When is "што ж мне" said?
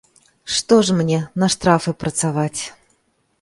0.53-1.19